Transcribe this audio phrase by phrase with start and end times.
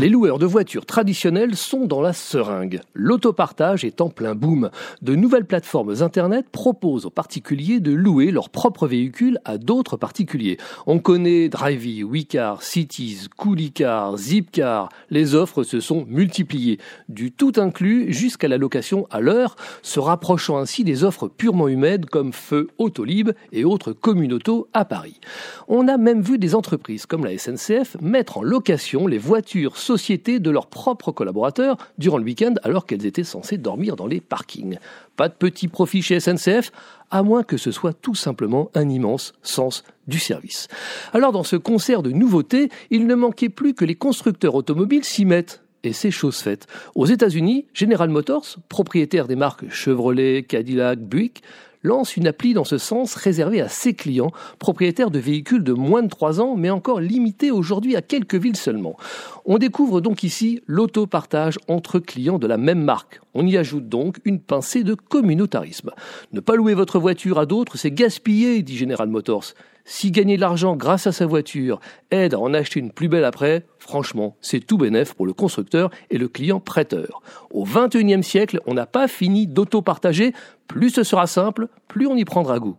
[0.00, 2.78] Les loueurs de voitures traditionnelles sont dans la seringue.
[2.94, 4.70] L'autopartage est en plein boom.
[5.02, 10.56] De nouvelles plateformes Internet proposent aux particuliers de louer leurs propres véhicules à d'autres particuliers.
[10.86, 14.88] On connaît Drivey, WeCar, Cities, Coolicar, Zipcar.
[15.10, 20.58] Les offres se sont multipliées, du tout inclus jusqu'à la location à l'heure, se rapprochant
[20.58, 25.18] ainsi des offres purement humaines comme Feu, Autolib et autres communautos à Paris.
[25.66, 30.38] On a même vu des entreprises comme la SNCF mettre en location les voitures société
[30.38, 34.78] de leurs propres collaborateurs durant le week-end alors qu'elles étaient censées dormir dans les parkings.
[35.16, 36.70] Pas de petit profit chez SNCF,
[37.10, 40.68] à moins que ce soit tout simplement un immense sens du service.
[41.14, 45.24] Alors dans ce concert de nouveautés, il ne manquait plus que les constructeurs automobiles s'y
[45.24, 46.66] mettent et c'est chose faite.
[46.94, 51.42] Aux États-Unis, General Motors, propriétaire des marques Chevrolet, Cadillac, Buick,
[51.82, 56.02] lance une appli dans ce sens réservée à ses clients, propriétaires de véhicules de moins
[56.02, 58.96] de 3 ans, mais encore limités aujourd'hui à quelques villes seulement.
[59.44, 63.20] On découvre donc ici l'autopartage entre clients de la même marque.
[63.34, 65.90] On y ajoute donc une pincée de communautarisme.
[66.32, 69.54] Ne pas louer votre voiture à d'autres, c'est gaspiller, dit General Motors.
[69.90, 73.24] Si gagner de l'argent grâce à sa voiture aide à en acheter une plus belle
[73.24, 77.22] après, franchement, c'est tout bénef pour le constructeur et le client prêteur.
[77.50, 80.34] Au XXIe siècle, on n'a pas fini d'autopartager.
[80.66, 82.76] Plus ce sera simple, plus on y prendra goût.